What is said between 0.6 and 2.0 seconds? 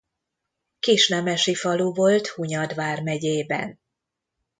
Kisnemesi falu